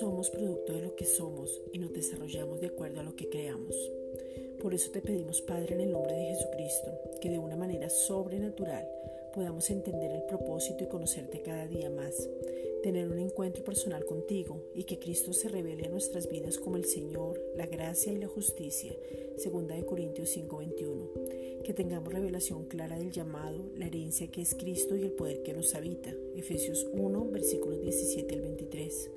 [0.00, 3.76] Somos producto de lo que somos y nos desarrollamos de acuerdo a lo que creamos.
[4.60, 6.90] Por eso te pedimos, Padre, en el nombre de Jesucristo,
[7.20, 8.88] que de una manera sobrenatural
[9.32, 12.28] podamos entender el propósito y conocerte cada día más,
[12.82, 16.84] tener un encuentro personal contigo y que Cristo se revele a nuestras vidas como el
[16.84, 18.94] Señor, la gracia y la justicia,
[19.36, 21.62] segunda de Corintios 5:21.
[21.64, 25.52] Que tengamos revelación clara del llamado, la herencia que es Cristo y el poder que
[25.52, 29.10] nos habita, Efesios 1, versículos 17 al 23.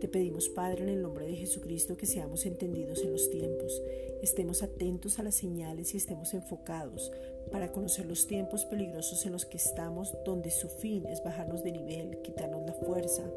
[0.00, 3.82] Te pedimos, Padre, en el nombre de Jesucristo, que seamos entendidos en los tiempos,
[4.22, 7.10] estemos atentos a las señales y estemos enfocados
[7.50, 11.72] para conocer los tiempos peligrosos en los que estamos, donde su fin es bajarnos de
[11.72, 12.45] nivel, quitarnos la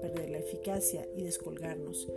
[0.00, 2.08] perder la eficacia y descolgarnos.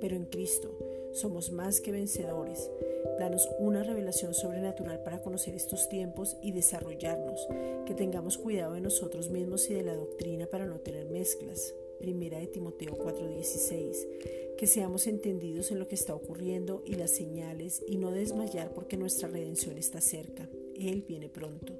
[0.00, 0.76] Pero en Cristo
[1.12, 2.70] somos más que vencedores.
[3.18, 7.46] Danos una revelación sobrenatural para conocer estos tiempos y desarrollarnos,
[7.86, 12.38] que tengamos cuidado de nosotros mismos y de la doctrina para no tener mezclas, Primera
[12.38, 14.08] de Timoteo 4:16,
[14.56, 18.96] que seamos entendidos en lo que está ocurriendo y las señales y no desmayar porque
[18.96, 20.48] nuestra redención está cerca.
[20.74, 21.74] Él viene pronto.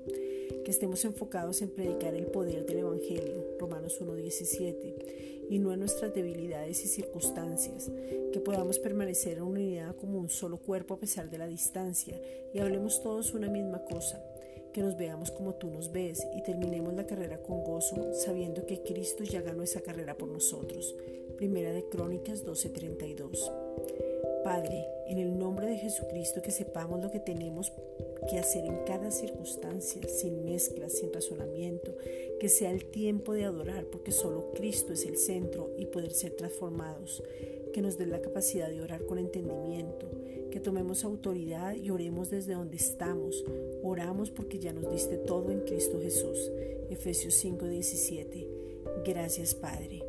[0.65, 6.15] Que estemos enfocados en predicar el poder del Evangelio, Romanos 1:17, y no en nuestras
[6.15, 7.91] debilidades y circunstancias.
[8.33, 12.21] Que podamos permanecer en unidad como un solo cuerpo a pesar de la distancia
[12.55, 14.23] y hablemos todos una misma cosa
[14.73, 18.83] que nos veamos como tú nos ves y terminemos la carrera con gozo, sabiendo que
[18.83, 20.95] Cristo ya ganó esa carrera por nosotros.
[21.37, 24.12] Primera de Crónicas 12:32.
[24.43, 27.73] Padre, en el nombre de Jesucristo que sepamos lo que tenemos
[28.29, 31.97] que hacer en cada circunstancia, sin mezclas, sin razonamiento,
[32.41, 36.33] que sea el tiempo de adorar porque solo Cristo es el centro y poder ser
[36.33, 37.23] transformados,
[37.73, 40.11] que nos dé la capacidad de orar con entendimiento,
[40.51, 43.45] que tomemos autoridad y oremos desde donde estamos.
[43.83, 46.51] Oramos porque ya nos diste todo en Cristo Jesús.
[46.91, 48.49] Efesios 5:17.
[49.05, 50.02] Gracias Padre.